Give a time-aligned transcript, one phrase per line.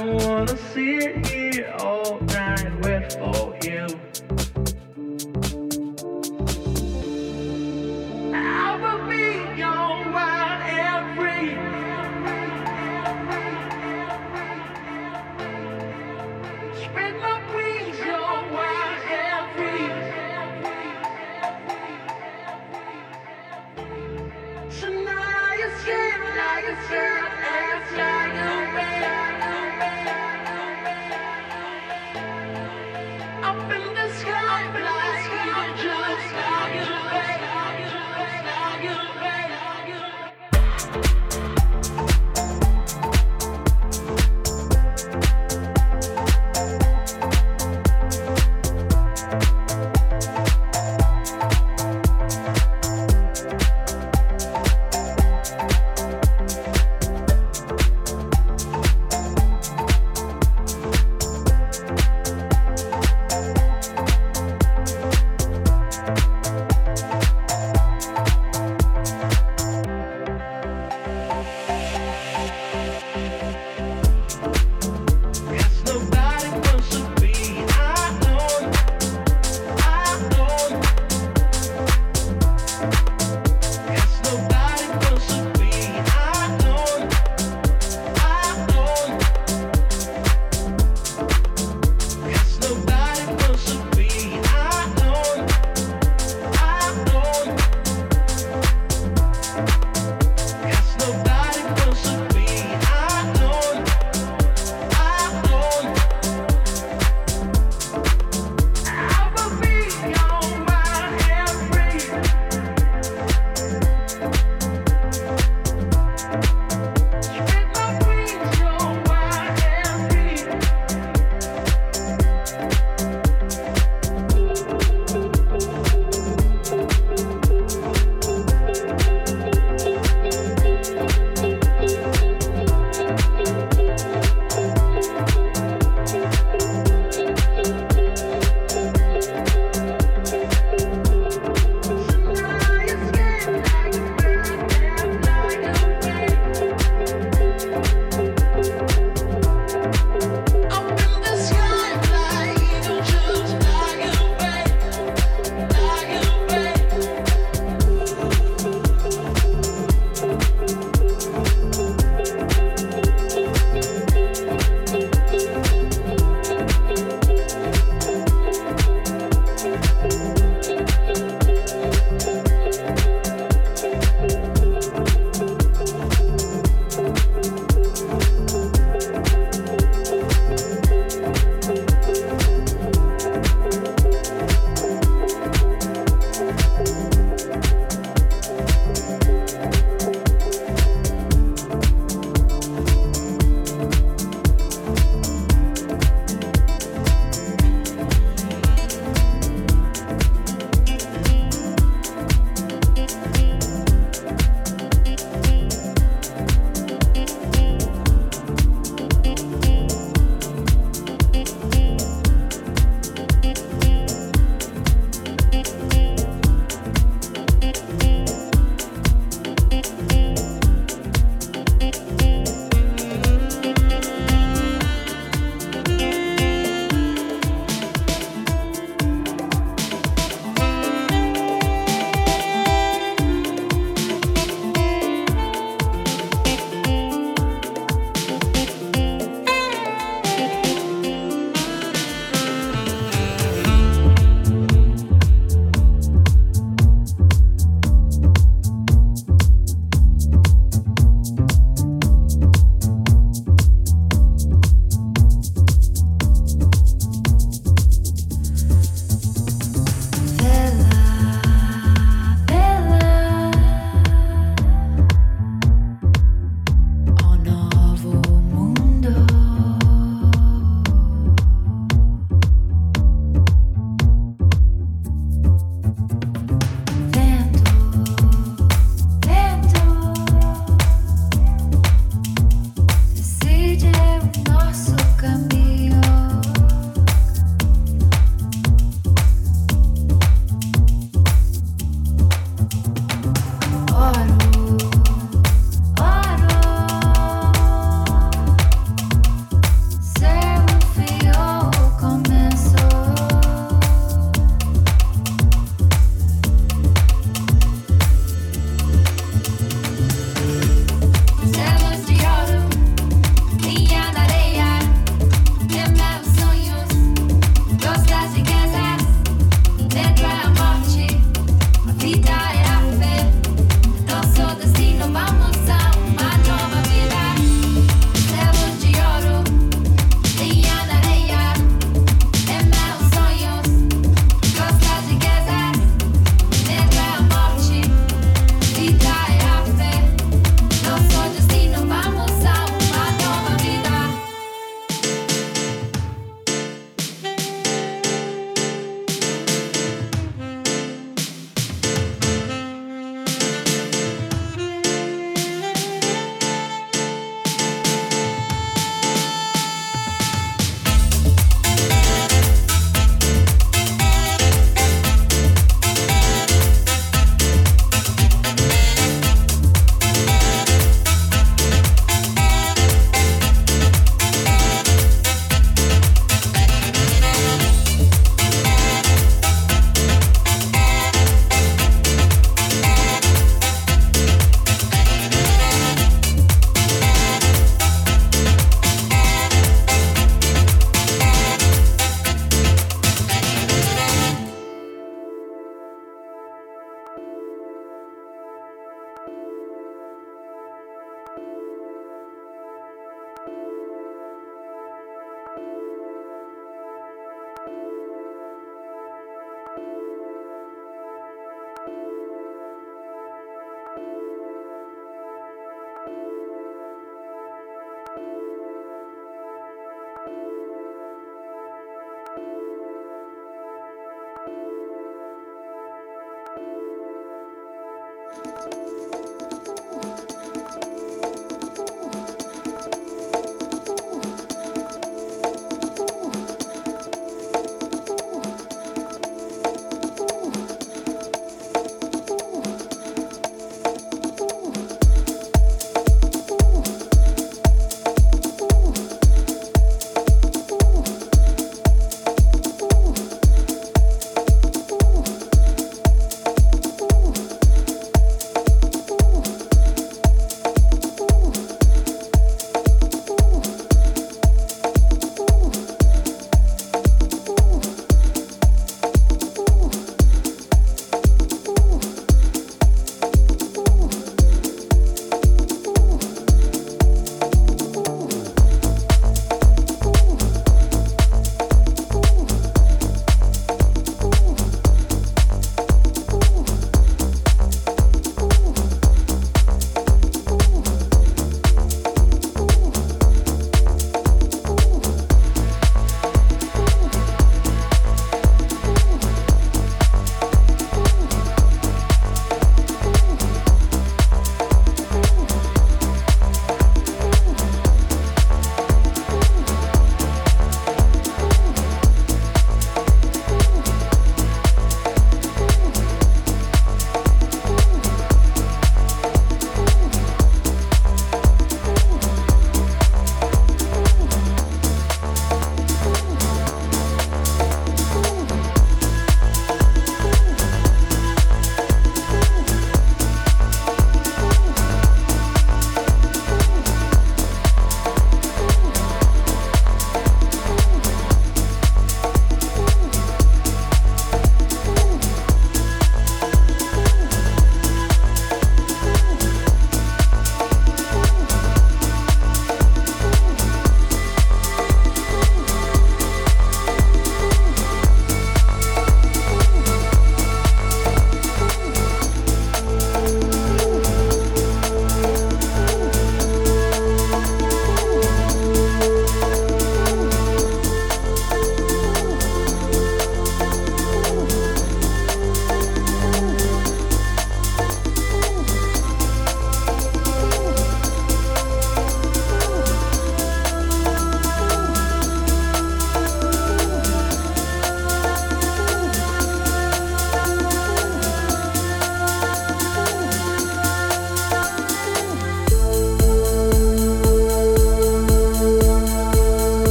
[0.00, 4.09] don't wanna sit here all night, wait for you.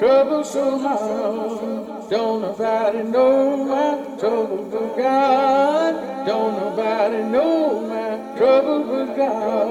[0.00, 2.08] Trouble so hard.
[2.08, 6.26] Don't nobody know my trouble but God.
[6.26, 9.68] Don't nobody know my trouble but God.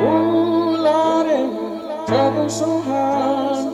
[0.00, 3.66] Ooh, Lord, trouble so hard.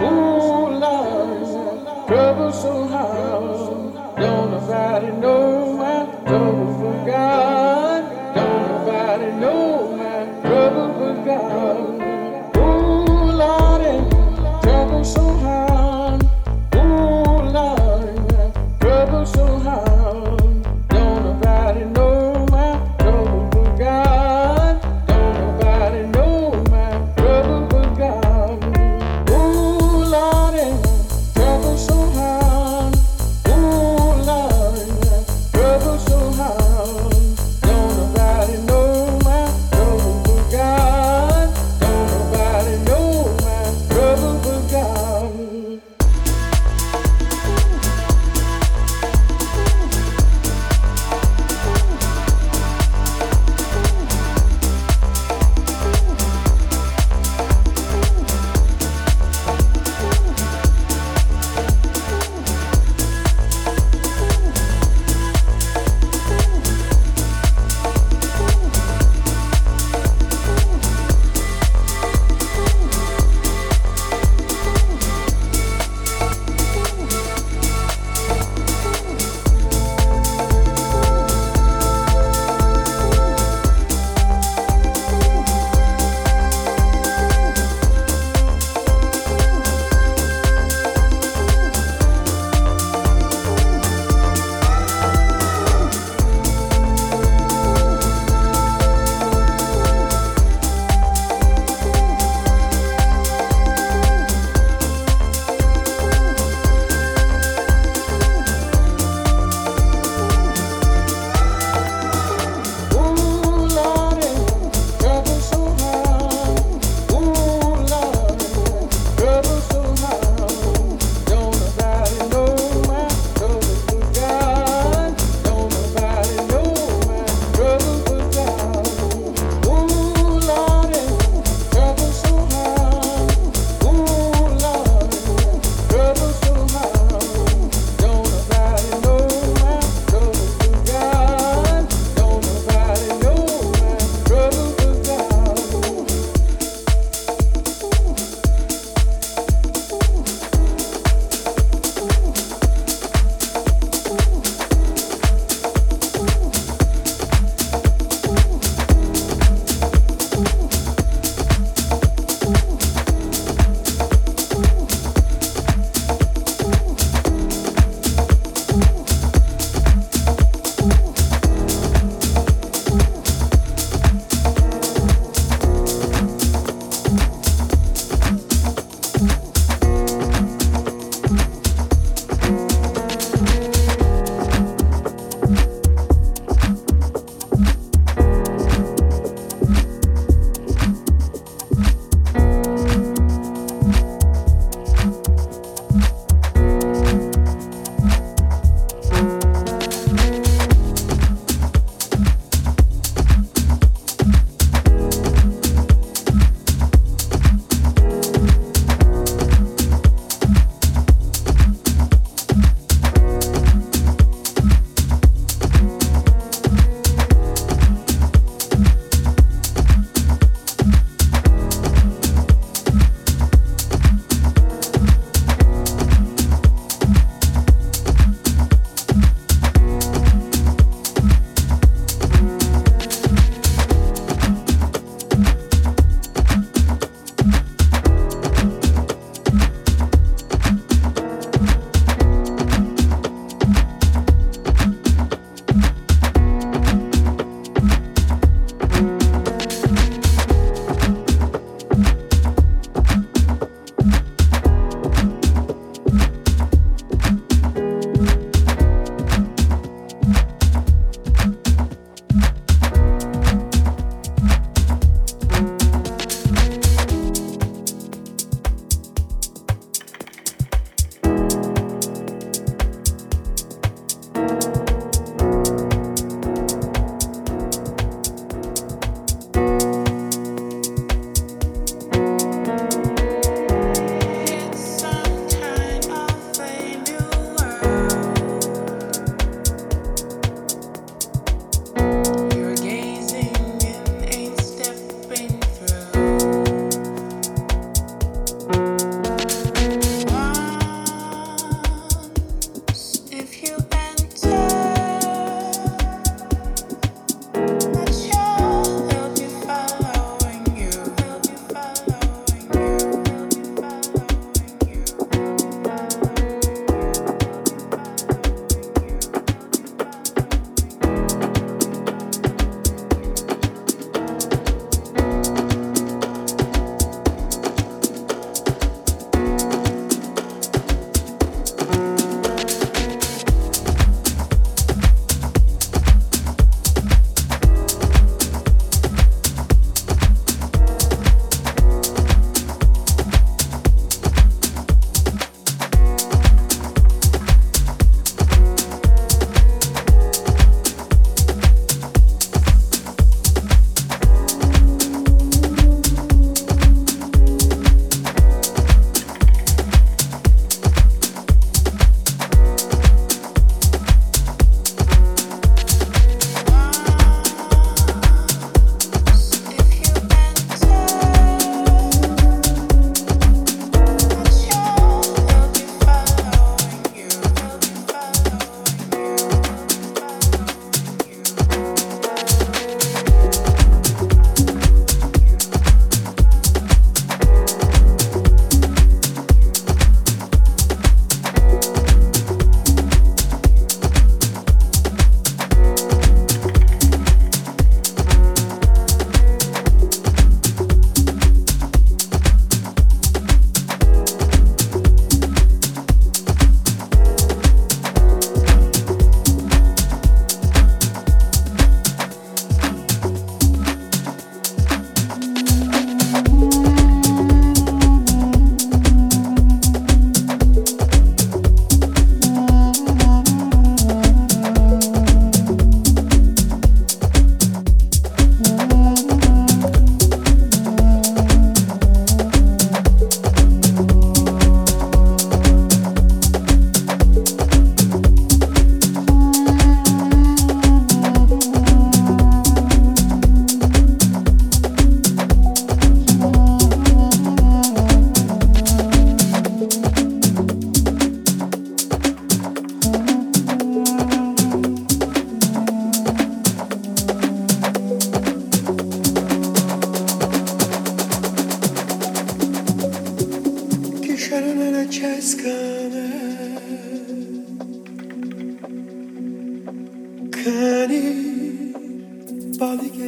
[0.00, 4.16] Ooh, Lord, trouble so hard.
[4.16, 7.65] Don't nobody know my trouble but God.